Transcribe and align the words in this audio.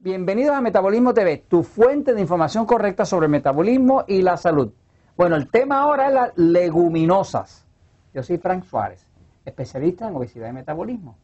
Bienvenidos 0.00 0.54
a 0.54 0.60
Metabolismo 0.60 1.12
TV, 1.12 1.38
tu 1.48 1.64
fuente 1.64 2.14
de 2.14 2.20
información 2.20 2.66
correcta 2.66 3.04
sobre 3.04 3.24
el 3.24 3.32
metabolismo 3.32 4.04
y 4.06 4.22
la 4.22 4.36
salud. 4.36 4.72
Bueno, 5.16 5.34
el 5.34 5.50
tema 5.50 5.80
ahora 5.80 6.06
es 6.06 6.14
las 6.14 6.38
leguminosas. 6.38 7.66
Yo 8.14 8.22
soy 8.22 8.38
Frank 8.38 8.62
Suárez, 8.62 9.04
especialista 9.44 10.06
en 10.06 10.14
obesidad 10.14 10.50
y 10.50 10.52
metabolismo. 10.52 11.16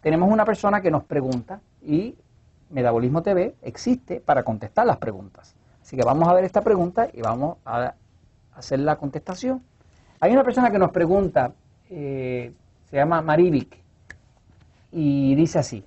Tenemos 0.00 0.32
una 0.32 0.44
persona 0.44 0.80
que 0.80 0.90
nos 0.90 1.04
pregunta 1.04 1.60
y 1.80 2.16
Metabolismo 2.70 3.22
TV 3.22 3.54
existe 3.62 4.18
para 4.18 4.42
contestar 4.42 4.84
las 4.84 4.96
preguntas. 4.96 5.54
Así 5.80 5.96
que 5.96 6.02
vamos 6.02 6.28
a 6.28 6.34
ver 6.34 6.42
esta 6.42 6.62
pregunta 6.62 7.08
y 7.12 7.22
vamos 7.22 7.58
a 7.64 7.94
hacer 8.52 8.80
la 8.80 8.96
contestación. 8.96 9.62
Hay 10.18 10.32
una 10.32 10.42
persona 10.42 10.72
que 10.72 10.78
nos 10.80 10.90
pregunta, 10.90 11.52
eh, 11.88 12.52
se 12.90 12.96
llama 12.96 13.22
Marivic, 13.22 13.78
y 14.90 15.36
dice 15.36 15.60
así, 15.60 15.84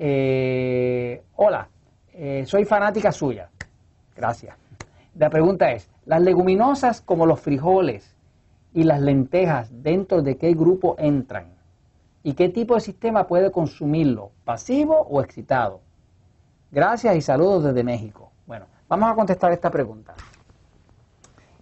eh, 0.00 1.22
hola, 1.34 1.68
eh, 2.12 2.44
soy 2.46 2.64
fanática 2.64 3.10
suya. 3.10 3.50
Gracias. 4.14 4.56
La 5.16 5.28
pregunta 5.28 5.72
es, 5.72 5.90
¿las 6.06 6.22
leguminosas 6.22 7.00
como 7.00 7.26
los 7.26 7.40
frijoles 7.40 8.14
y 8.72 8.84
las 8.84 9.00
lentejas 9.00 9.70
dentro 9.82 10.22
de 10.22 10.36
qué 10.36 10.52
grupo 10.54 10.94
entran? 10.98 11.52
¿Y 12.22 12.34
qué 12.34 12.48
tipo 12.48 12.74
de 12.74 12.80
sistema 12.80 13.26
puede 13.26 13.50
consumirlo? 13.50 14.30
¿Pasivo 14.44 15.00
o 15.00 15.20
excitado? 15.20 15.80
Gracias 16.70 17.16
y 17.16 17.20
saludos 17.20 17.64
desde 17.64 17.82
México. 17.82 18.30
Bueno, 18.46 18.66
vamos 18.88 19.10
a 19.10 19.14
contestar 19.14 19.50
esta 19.52 19.70
pregunta. 19.70 20.14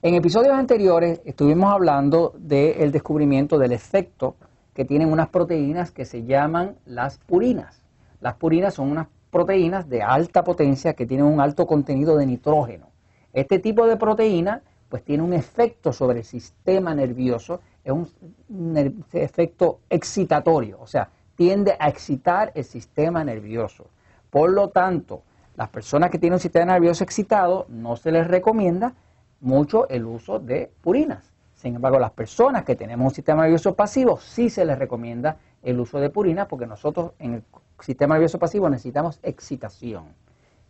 En 0.03 0.15
episodios 0.15 0.55
anteriores 0.55 1.23
estuvimos 1.25 1.73
hablando 1.73 2.35
del 2.37 2.93
descubrimiento 2.93 3.59
del 3.59 3.73
efecto 3.73 4.37
que 4.75 4.85
tienen 4.85 5.11
unas 5.11 5.29
proteínas 5.31 5.91
que 5.91 6.05
se 6.05 6.25
llaman 6.25 6.77
las 6.85 7.17
purinas. 7.19 7.86
Las 8.21 8.35
purinas 8.35 8.75
son 8.75 8.91
unas 8.91 9.09
proteínas 9.31 9.89
de 9.89 10.03
alta 10.03 10.45
potencia 10.45 10.95
que 10.95 11.07
tienen 11.07 11.27
un 11.27 11.41
alto 11.41 11.67
contenido 11.67 12.17
de 12.17 12.27
nitrógeno. 12.27 12.89
Este 13.33 13.59
tipo 13.59 13.87
de 13.87 13.97
proteína 13.97 14.63
pues 14.89 15.05
tiene 15.05 15.23
un 15.23 15.33
efecto 15.33 15.93
sobre 15.93 16.21
el 16.21 16.25
sistema 16.25 16.95
nervioso, 16.95 17.61
es 17.85 17.93
un, 17.93 18.97
efecto 19.13 19.81
excitatorio, 19.91 20.79
o 20.81 20.87
sea, 20.87 21.11
tiende 21.35 21.77
a 21.79 21.89
excitar 21.89 22.53
el 22.55 22.65
sistema 22.65 23.25
nervioso. 23.25 23.89
Por 24.31 24.51
lo 24.51 24.69
tanto, 24.71 25.23
las 25.57 25.69
personas 25.69 26.11
que 26.11 26.19
tienen 26.19 26.35
un 26.35 26.41
sistema 26.41 26.73
nervioso 26.73 27.05
excitado 27.05 27.67
no 27.69 27.97
se 27.97 28.13
les 28.13 28.27
recomienda 28.27 28.95
mucho 29.41 29.89
el 29.89 30.07
uso 30.07 30.39
de 30.39 30.71
purinas. 30.81 31.33
Sin 31.55 31.75
embargo, 31.75 31.99
las 31.99 32.13
personas 32.13 32.65
que 32.65 32.77
tenemos 32.77 33.07
un 33.07 33.15
sistema 33.15 33.43
nervioso 33.43 33.75
pasivo 33.75 34.19
sí 34.19 34.51
se 34.51 34.65
les 34.65 34.79
recomienda 34.79 35.37
el 35.63 35.81
uso 35.81 35.99
de 35.99 36.11
purinas 36.11 36.47
porque 36.47 36.67
nosotros 36.67 37.13
en 37.19 37.35
el 37.35 37.43
sistema 37.81 38.15
nervioso 38.15 38.39
pasivo 38.39 38.69
necesitamos 38.69 39.19
excitación. 39.23 40.05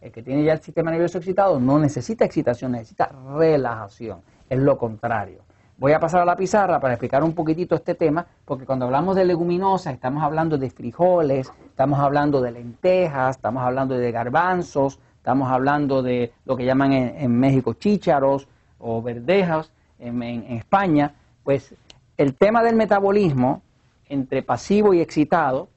El 0.01 0.13
que 0.13 0.23
tiene 0.23 0.45
ya 0.45 0.53
el 0.53 0.61
sistema 0.61 0.91
nervioso 0.91 1.19
excitado 1.19 1.59
no 1.59 1.79
necesita 1.79 2.25
excitación, 2.25 2.73
necesita 2.73 3.11
relajación. 3.37 4.21
Es 4.49 4.59
lo 4.59 4.77
contrario. 4.77 5.47
Voy 5.79 5.93
a 5.93 6.01
pasar 6.01 6.23
a 6.23 6.25
la 6.25 6.37
pizarra 6.37 6.81
para 6.81 6.95
explicar 6.95 7.23
un 7.23 7.35
poquitito 7.35 7.75
este 7.75 7.95
tema, 7.95 8.27
porque 8.45 8.65
cuando 8.65 8.87
hablamos 8.87 9.15
de 9.15 9.25
leguminosas 9.25 9.93
estamos 9.93 10.23
hablando 10.23 10.57
de 10.57 10.71
frijoles, 10.71 11.53
estamos 11.67 11.99
hablando 11.99 12.41
de 12.41 12.51
lentejas, 12.51 13.37
estamos 13.37 13.63
hablando 13.63 13.97
de 13.99 14.11
garbanzos, 14.11 14.99
estamos 15.17 15.51
hablando 15.51 16.03
de 16.03 16.33
lo 16.47 16.57
que 16.57 16.65
llaman 16.65 16.93
en, 16.93 17.39
México 17.39 17.75
chícharos 17.75 18.49
o 18.79 19.03
verdejas 19.03 19.71
en, 19.99 20.23
en 20.23 20.57
España. 20.57 21.15
Pues 21.45 21.75
el 22.17 22.35
tema 22.35 22.63
del 22.63 22.77
metabolismo 22.77 23.63
entre 24.09 24.43
pasivo 24.43 24.95
y 24.95 25.01
excitado 25.01 25.69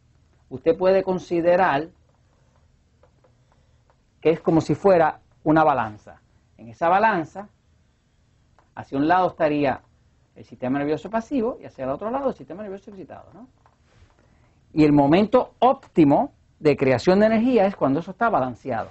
usted 0.49 0.77
puede 0.77 1.03
considerar 1.03 1.89
que 4.21 4.31
es 4.31 4.39
como 4.39 4.61
si 4.61 4.75
fuera 4.75 5.19
una 5.43 5.63
balanza. 5.63 6.19
En 6.57 6.67
esa 6.67 6.89
balanza, 6.89 7.47
hacia 8.75 8.97
un 8.97 9.07
lado 9.07 9.29
estaría 9.29 9.81
el 10.35 10.43
sistema 10.43 10.79
nervioso 10.79 11.09
pasivo 11.09 11.57
y 11.61 11.65
hacia 11.65 11.85
el 11.85 11.91
otro 11.91 12.09
lado 12.09 12.29
el 12.29 12.35
sistema 12.35 12.63
nervioso 12.63 12.89
excitado. 12.89 13.29
¿no? 13.33 13.47
Y 14.73 14.83
el 14.83 14.91
momento 14.91 15.53
óptimo 15.59 16.33
de 16.59 16.75
creación 16.75 17.19
de 17.19 17.27
energía 17.27 17.65
es 17.65 17.75
cuando 17.75 17.99
eso 17.99 18.11
está 18.11 18.29
balanceado. 18.29 18.89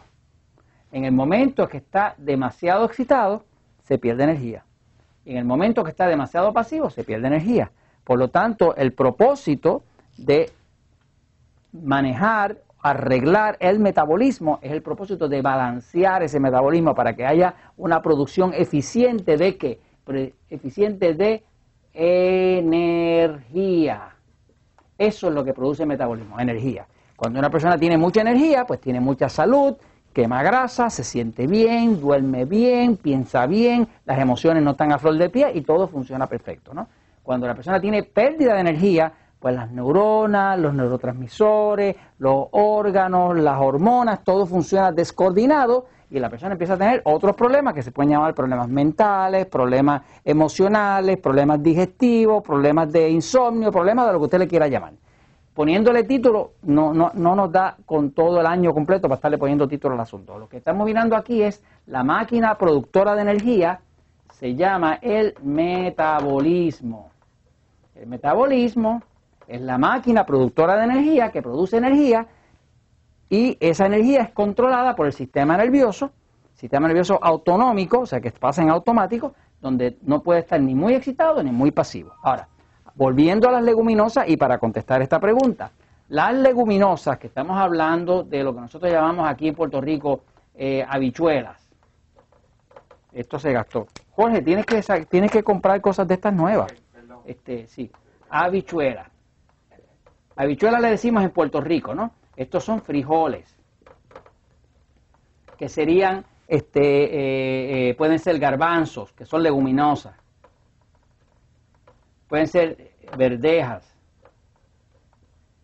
En 0.91 1.05
el 1.05 1.13
momento 1.13 1.69
que 1.69 1.79
está 1.79 2.15
demasiado 2.17 2.87
excitado, 2.87 3.45
se 3.83 3.99
pierde 3.99 4.25
energía. 4.25 4.65
Y 5.25 5.33
en 5.33 5.39
el 5.39 5.45
momento 5.45 5.85
que 5.85 5.91
está 5.91 6.07
demasiado 6.07 6.53
pasivo, 6.53 6.89
se 6.89 7.05
pierde 7.05 7.27
energía. 7.27 7.71
Por 8.05 8.19
lo 8.19 8.29
tanto, 8.29 8.75
el 8.77 8.95
propósito 8.95 9.83
de 10.17 10.51
manejar, 11.73 12.59
arreglar 12.81 13.57
el 13.61 13.79
metabolismo, 13.79 14.59
es 14.63 14.73
el 14.73 14.83
propósito 14.83 15.29
de 15.29 15.43
balancear 15.43 16.23
ese 16.23 16.41
metabolismo 16.41 16.95
para 16.95 17.15
que 17.15 17.27
haya 17.27 17.55
una 17.77 18.03
producción 18.03 18.53
eficiente 18.55 19.37
de 19.37 19.57
qué? 19.57 19.81
Eficiente 20.49 21.15
de 21.15 21.45
energía. 21.93 24.15
Eso 24.97 25.29
es 25.29 25.35
lo 25.35 25.45
que 25.45 25.53
produce 25.53 25.83
el 25.83 25.89
metabolismo, 25.89 26.41
energía. 26.41 26.87
Cuando 27.17 27.39
una 27.39 27.51
persona 27.51 27.77
tiene 27.77 27.99
mucha 27.99 28.21
energía, 28.21 28.65
pues 28.65 28.81
tiene 28.81 29.01
mucha 29.01 29.29
salud, 29.29 29.77
quema 30.13 30.43
grasa, 30.43 30.91
se 30.91 31.05
siente 31.05 31.47
bien, 31.47 32.01
duerme 32.01 32.45
bien, 32.45 32.97
piensa 32.97 33.47
bien, 33.47 33.87
las 34.05 34.19
emociones 34.19 34.63
no 34.63 34.73
están 34.73 34.93
a 34.93 34.99
flor 34.99 35.19
de 35.19 35.29
pie 35.29 35.51
y 35.55 35.63
todo 35.63 35.89
funciona 35.89 36.27
perfecto, 36.27 36.73
¿no? 36.73 36.89
Cuando 37.23 37.47
la 37.47 37.55
persona 37.55 37.81
tiene 37.81 38.05
pérdida 38.05 38.55
de 38.55 38.61
energía, 38.61 39.13
pues 39.39 39.55
las 39.55 39.71
neuronas, 39.71 40.59
los 40.59 40.75
neurotransmisores, 40.75 41.97
los 42.19 42.47
órganos, 42.51 43.37
las 43.39 43.61
hormonas, 43.61 44.25
todo 44.25 44.47
funciona 44.47 44.91
descoordinado 44.91 45.87
y 46.11 46.19
la 46.19 46.31
persona 46.31 46.53
empieza 46.53 46.75
a 46.75 46.79
tener 46.79 47.03
otros 47.05 47.37
problemas 47.37 47.75
que 47.75 47.83
se 47.83 47.93
pueden 47.93 48.11
llamar 48.11 48.35
problemas 48.35 48.69
mentales, 48.69 49.47
problemas 49.47 50.03
emocionales, 50.25 51.19
problemas 51.19 51.63
digestivos, 51.63 52.43
problemas 52.43 52.91
de 52.91 53.11
insomnio, 53.11 53.71
problemas 53.71 54.07
de 54.07 54.13
lo 54.13 54.19
que 54.19 54.25
usted 54.25 54.39
le 54.39 54.49
quiera 54.49 54.67
llamar. 54.69 54.95
Poniéndole 55.55 56.05
título 56.05 56.53
no, 56.63 56.95
no, 56.95 57.11
no 57.15 57.35
nos 57.35 57.53
da 57.53 57.77
con 57.85 58.13
todo 58.13 58.41
el 58.41 58.47
año 58.47 58.73
completo 58.73 59.03
para 59.03 59.17
estarle 59.17 59.39
poniendo 59.39 59.69
título 59.69 59.95
al 59.95 60.01
asunto. 60.01 60.39
Lo 60.39 60.49
que 60.49 60.57
estamos 60.57 60.87
mirando 60.87 61.17
aquí 61.17 61.43
es 61.43 61.63
la 61.87 62.03
máquina 62.03 62.57
productora 62.57 63.15
de 63.15 63.23
energía, 63.23 63.81
se 64.33 64.55
llama 64.55 64.99
el 65.03 65.35
metabolismo. 65.43 67.11
El 67.97 68.07
metabolismo 68.07 69.03
es 69.49 69.61
la 69.63 69.79
máquina 69.79 70.27
productora 70.27 70.77
de 70.77 70.85
energía 70.85 71.31
que 71.33 71.43
produce 71.43 71.79
energía 71.79 72.27
y 73.31 73.57
esa 73.61 73.87
energía 73.87 74.23
es 74.23 74.31
controlada 74.31 74.95
por 74.95 75.07
el 75.07 75.13
sistema 75.13 75.57
nervioso, 75.57 76.11
sistema 76.55 76.87
nervioso 76.87 77.19
autonómico, 77.23 78.01
o 78.01 78.07
sea 78.07 78.21
que 78.21 78.31
pasa 78.31 78.63
en 78.63 78.69
automático, 78.69 79.35
donde 79.61 79.97
no 80.03 80.23
puede 80.23 80.41
estar 80.41 80.61
ni 80.61 80.75
muy 80.75 80.95
excitado 80.95 81.43
ni 81.43 81.51
muy 81.51 81.71
pasivo. 81.71 82.13
Ahora, 82.23 82.47
volviendo 82.95 83.49
a 83.49 83.53
las 83.53 83.63
leguminosas 83.63 84.29
y 84.29 84.37
para 84.37 84.59
contestar 84.59 85.01
esta 85.01 85.19
pregunta, 85.19 85.73
las 86.09 86.35
leguminosas 86.35 87.19
que 87.19 87.27
estamos 87.27 87.59
hablando 87.59 88.23
de 88.23 88.45
lo 88.45 88.55
que 88.55 88.61
nosotros 88.61 88.93
llamamos 88.93 89.29
aquí 89.29 89.49
en 89.49 89.55
Puerto 89.55 89.81
Rico 89.81 90.21
eh, 90.55 90.85
habichuelas. 90.87 91.69
Esto 93.13 93.39
se 93.39 93.53
gastó. 93.53 93.87
Jorge, 94.11 94.43
tienes 94.43 94.67
que, 94.67 94.83
tienes 95.09 95.31
que 95.31 95.43
comprar 95.43 95.81
cosas 95.81 96.07
de 96.07 96.15
estas 96.15 96.35
nuevas. 96.35 96.73
Este, 97.25 97.67
sí, 97.67 97.91
habichuelas. 98.29 99.18
Habichuelas 100.39 100.81
le 100.81 100.91
decimos 100.91 101.25
en 101.25 101.31
Puerto 101.31 101.61
Rico, 101.61 101.97
¿no? 101.97 102.13
Estos 102.37 102.63
son 102.63 102.81
frijoles, 102.81 103.57
que 105.57 105.69
serían, 105.69 106.25
este, 106.47 106.81
eh, 106.81 107.89
eh, 107.91 107.95
pueden 107.97 108.21
ser 108.21 108.39
garbanzos, 108.39 109.13
que 109.15 109.25
son 109.25 109.43
leguminosas. 109.43 110.15
Pueden 112.29 112.47
ser 112.47 112.93
verdejas. 113.17 113.93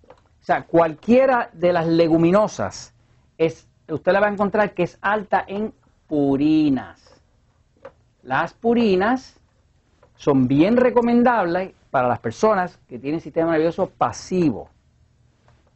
O 0.08 0.44
sea, 0.44 0.64
cualquiera 0.64 1.50
de 1.52 1.72
las 1.72 1.86
leguminosas, 1.86 2.92
es, 3.38 3.68
usted 3.88 4.10
la 4.10 4.18
va 4.18 4.26
a 4.26 4.32
encontrar 4.32 4.74
que 4.74 4.82
es 4.82 4.98
alta 5.00 5.44
en 5.46 5.72
purinas. 6.08 7.22
Las 8.24 8.54
purinas 8.54 9.38
son 10.16 10.48
bien 10.48 10.76
recomendables 10.76 11.74
para 11.94 12.08
las 12.08 12.18
personas 12.18 12.76
que 12.88 12.98
tienen 12.98 13.20
sistema 13.20 13.52
nervioso 13.52 13.88
pasivo. 13.88 14.68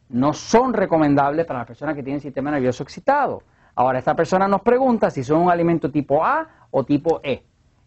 No 0.09 0.33
son 0.33 0.73
recomendables 0.73 1.45
para 1.45 1.59
las 1.59 1.67
personas 1.67 1.95
que 1.95 2.03
tienen 2.03 2.19
sistema 2.19 2.51
nervioso 2.51 2.83
excitado. 2.83 3.41
Ahora, 3.73 3.99
esta 3.99 4.13
persona 4.17 4.45
nos 4.45 4.59
pregunta 4.59 5.09
si 5.11 5.23
son 5.23 5.43
un 5.43 5.49
alimento 5.49 5.89
tipo 5.89 6.25
A 6.25 6.45
o 6.71 6.83
tipo 6.83 7.21
E. 7.23 7.41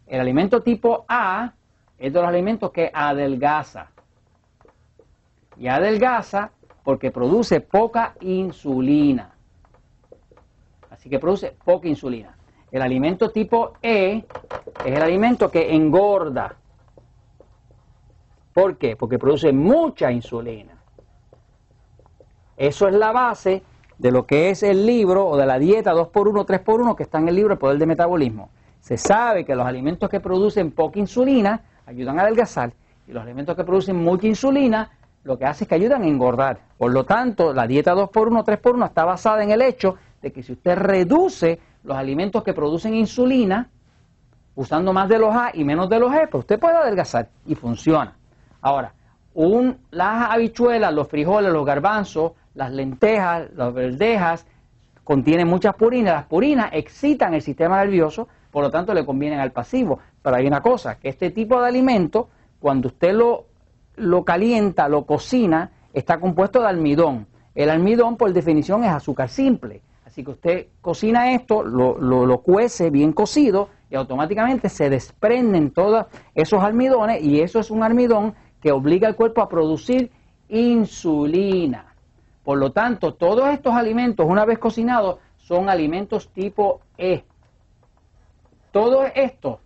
El 0.07 0.19
alimento 0.19 0.63
tipo 0.63 1.05
A 1.07 1.53
es 1.99 2.11
de 2.11 2.19
los 2.19 2.27
alimentos 2.27 2.71
que 2.71 2.91
adelgaza. 2.95 3.91
Y 5.59 5.69
adelgaza 5.69 6.53
porque 6.85 7.11
produce 7.11 7.61
poca 7.61 8.15
insulina. 8.21 9.35
Así 10.89 11.11
que 11.11 11.19
produce 11.19 11.55
poca 11.63 11.87
insulina. 11.87 12.35
El 12.71 12.81
alimento 12.81 13.31
tipo 13.31 13.75
E 13.83 14.25
es 14.87 14.97
el 14.97 15.03
alimento 15.03 15.51
que 15.51 15.75
engorda. 15.75 16.57
¿Por 18.53 18.77
qué? 18.77 18.97
Porque 18.97 19.19
produce 19.19 19.53
mucha 19.53 20.11
insulina. 20.13 20.83
Eso 22.57 22.87
es 22.87 22.95
la 22.95 23.13
base 23.13 23.63
de 23.99 24.11
lo 24.11 24.27
que 24.27 24.51
es 24.51 24.63
el 24.63 24.85
libro 24.85 25.27
o 25.27 25.37
de 25.37 25.47
la 25.47 25.59
dieta 25.59 25.95
2x1, 25.95 26.47
3x1 26.47 26.97
que 26.97 27.03
está 27.05 27.19
en 27.19 27.29
el 27.29 27.37
libro 27.37 27.55
El 27.55 27.59
Poder 27.59 27.79
del 27.79 27.89
Metabolismo. 27.89 28.51
Se 28.81 28.99
sabe 28.99 29.45
que 29.45 29.55
los 29.55 29.67
alimentos 29.67 30.11
que 30.11 30.21
producen 30.21 30.73
poca 30.73 30.99
insulina 30.99 31.63
ayudan 31.87 32.19
a 32.19 32.23
adelgazar 32.23 32.73
y 33.07 33.13
los 33.13 33.23
alimentos 33.23 33.57
que 33.57 33.65
producen 33.65 33.97
mucha 33.97 34.27
insulina 34.27 34.91
lo 35.25 35.39
que 35.39 35.45
hace 35.45 35.65
es 35.65 35.69
que 35.69 35.77
ayudan 35.77 36.03
a 36.03 36.07
engordar. 36.07 36.61
Por 36.77 36.93
lo 36.93 37.05
tanto, 37.05 37.53
la 37.53 37.67
dieta 37.67 37.95
2x1, 37.95 38.45
3x1 38.45 38.87
está 38.87 39.05
basada 39.05 39.43
en 39.45 39.51
el 39.51 39.63
hecho 39.63 39.97
de 40.21 40.33
que 40.33 40.43
si 40.43 40.53
usted 40.53 40.77
reduce 40.77 41.61
los 41.85 41.97
alimentos 41.97 42.43
que 42.43 42.53
producen 42.53 42.95
insulina, 42.95 43.71
usando 44.55 44.93
más 44.93 45.09
de 45.09 45.19
los 45.19 45.35
A 45.35 45.51
y 45.55 45.65
menos 45.65 45.89
de 45.89 45.99
los 45.99 46.13
E, 46.13 46.27
pues 46.27 46.41
usted 46.43 46.59
puede 46.59 46.77
adelgazar 46.77 47.29
y 47.47 47.55
funciona. 47.55 48.17
Ahora, 48.63 48.95
las 49.91 50.31
habichuelas, 50.31 50.95
los 50.95 51.09
frijoles, 51.09 51.53
los 51.53 51.67
garbanzos, 51.67 52.33
las 52.55 52.71
lentejas, 52.73 53.51
las 53.55 53.75
verdejas, 53.75 54.47
contienen 55.05 55.49
muchas 55.49 55.75
purinas. 55.75 56.15
Las 56.15 56.27
purinas 56.27 56.71
excitan 56.73 57.35
el 57.35 57.43
sistema 57.43 57.79
nervioso, 57.79 58.29
por 58.51 58.63
lo 58.63 58.71
tanto 58.71 58.95
le 58.95 59.05
convienen 59.05 59.41
al 59.41 59.53
pasivo. 59.53 59.99
Pero 60.23 60.37
hay 60.37 60.47
una 60.47 60.61
cosa, 60.61 60.99
que 60.99 61.09
este 61.09 61.31
tipo 61.31 61.61
de 61.61 61.69
alimento, 61.69 62.29
cuando 62.61 62.89
usted 62.89 63.13
lo, 63.13 63.47
lo 63.97 64.25
calienta, 64.25 64.89
lo 64.89 65.05
cocina, 65.05 65.71
está 65.93 66.19
compuesto 66.21 66.61
de 66.61 66.69
almidón. 66.69 67.27
El 67.55 67.69
almidón, 67.69 68.17
por 68.17 68.33
definición, 68.33 68.85
es 68.85 68.91
azúcar 68.91 69.29
simple. 69.29 69.83
Así 70.07 70.23
que 70.23 70.31
usted 70.31 70.67
cocina 70.81 71.33
esto, 71.33 71.63
lo, 71.63 71.99
lo, 71.99 72.27
lo 72.27 72.39
cuece 72.39 72.91
bien 72.91 73.13
cocido 73.13 73.71
y 73.91 73.95
automáticamente 73.95 74.69
se 74.69 74.91
desprenden 74.91 75.71
todos 75.71 76.07
esos 76.35 76.63
almidones 76.63 77.23
y 77.23 77.41
eso 77.41 77.61
es 77.61 77.71
un 77.71 77.83
almidón 77.83 78.35
que 78.63 78.73
obliga 78.73 79.09
al 79.09 79.17
cuerpo 79.17 79.43
a 79.43 79.49
producir 79.49 80.11
insulina. 80.49 81.95
Por 82.45 82.59
lo 82.59 82.71
tanto, 82.73 83.15
todos 83.15 83.49
estos 83.51 83.75
alimentos, 83.75 84.27
una 84.27 84.45
vez 84.45 84.59
cocinados, 84.59 85.19
son 85.37 85.69
alimentos 85.69 86.29
tipo 86.29 86.81
E. 86.97 87.25
Todos 88.71 89.11
estos, 89.15 89.59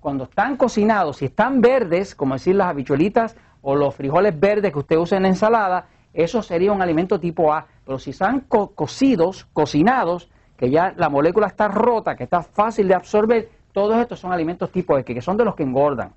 cuando 0.00 0.24
están 0.24 0.56
cocinados, 0.56 1.18
si 1.18 1.26
están 1.26 1.60
verdes, 1.60 2.14
como 2.14 2.34
decir 2.34 2.56
las 2.56 2.68
habichuelitas 2.68 3.36
o 3.62 3.76
los 3.76 3.94
frijoles 3.94 4.38
verdes 4.38 4.72
que 4.72 4.78
usted 4.80 4.96
usa 4.96 5.16
en 5.16 5.22
la 5.22 5.28
ensalada, 5.28 5.86
eso 6.12 6.42
sería 6.42 6.72
un 6.72 6.82
alimento 6.82 7.18
tipo 7.18 7.52
A. 7.52 7.66
Pero 7.84 7.98
si 7.98 8.10
están 8.10 8.40
cocidos, 8.40 9.46
cocinados, 9.52 10.28
que 10.56 10.70
ya 10.70 10.92
la 10.96 11.08
molécula 11.08 11.46
está 11.46 11.68
rota, 11.68 12.16
que 12.16 12.24
está 12.24 12.42
fácil 12.42 12.88
de 12.88 12.94
absorber, 12.94 13.48
todos 13.72 13.96
estos 13.98 14.20
son 14.20 14.32
alimentos 14.32 14.70
tipo 14.70 14.98
E, 14.98 15.04
que 15.04 15.20
son 15.20 15.36
de 15.36 15.44
los 15.44 15.54
que 15.54 15.62
engordan. 15.62 16.12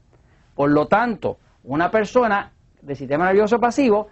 Por 0.56 0.72
lo 0.72 0.88
tanto, 0.88 1.38
una 1.66 1.92
persona 1.92 2.52
de 2.82 2.96
sistema 2.96 3.26
nervioso 3.26 3.60
pasivo 3.60 4.08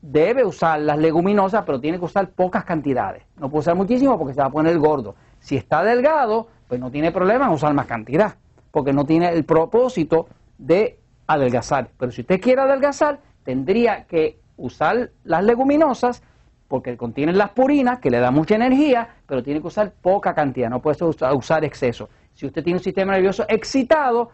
debe 0.00 0.44
usar 0.44 0.80
las 0.80 0.98
leguminosas, 0.98 1.62
pero 1.64 1.80
tiene 1.80 1.98
que 1.98 2.04
usar 2.04 2.30
pocas 2.30 2.64
cantidades. 2.64 3.24
No 3.38 3.48
puede 3.48 3.60
usar 3.60 3.76
muchísimo 3.76 4.18
porque 4.18 4.34
se 4.34 4.40
va 4.40 4.48
a 4.48 4.50
poner 4.50 4.78
gordo. 4.78 5.14
Si 5.38 5.56
está 5.56 5.82
delgado, 5.82 6.48
pues 6.68 6.80
no 6.80 6.90
tiene 6.90 7.12
problema 7.12 7.46
en 7.46 7.52
usar 7.52 7.72
más 7.72 7.86
cantidad, 7.86 8.34
porque 8.70 8.92
no 8.92 9.04
tiene 9.04 9.28
el 9.30 9.44
propósito 9.44 10.26
de 10.58 10.98
adelgazar. 11.26 11.88
Pero 11.98 12.12
si 12.12 12.22
usted 12.22 12.40
quiere 12.40 12.62
adelgazar, 12.62 13.20
tendría 13.44 14.04
que 14.04 14.38
usar 14.56 15.10
las 15.24 15.44
leguminosas 15.44 16.22
porque 16.68 16.96
contienen 16.96 17.36
las 17.36 17.50
purinas, 17.50 17.98
que 17.98 18.10
le 18.10 18.18
da 18.18 18.30
mucha 18.30 18.54
energía, 18.54 19.06
pero 19.26 19.42
tiene 19.42 19.60
que 19.60 19.66
usar 19.66 19.92
poca 19.92 20.34
cantidad, 20.34 20.70
no 20.70 20.80
puede 20.80 21.04
usar 21.04 21.64
exceso. 21.64 22.08
Si 22.32 22.46
usted 22.46 22.64
tiene 22.64 22.78
un 22.78 22.82
sistema 22.82 23.12
nervioso 23.12 23.44
excitado 23.46 24.30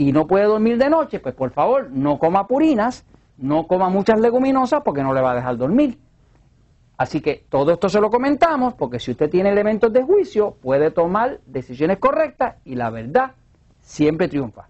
y 0.00 0.12
no 0.12 0.26
puede 0.26 0.46
dormir 0.46 0.78
de 0.78 0.88
noche, 0.88 1.20
pues 1.20 1.34
por 1.34 1.50
favor 1.50 1.90
no 1.90 2.18
coma 2.18 2.46
purinas, 2.46 3.04
no 3.36 3.66
coma 3.66 3.90
muchas 3.90 4.18
leguminosas 4.18 4.80
porque 4.82 5.02
no 5.02 5.12
le 5.12 5.20
va 5.20 5.32
a 5.32 5.34
dejar 5.34 5.58
dormir. 5.58 5.98
Así 6.96 7.20
que 7.20 7.44
todo 7.50 7.70
esto 7.70 7.90
se 7.90 8.00
lo 8.00 8.08
comentamos 8.08 8.72
porque 8.72 8.98
si 8.98 9.10
usted 9.10 9.28
tiene 9.28 9.50
elementos 9.50 9.92
de 9.92 10.02
juicio 10.02 10.56
puede 10.62 10.90
tomar 10.90 11.40
decisiones 11.44 11.98
correctas 11.98 12.56
y 12.64 12.76
la 12.76 12.88
verdad 12.88 13.32
siempre 13.82 14.26
triunfa. 14.28 14.69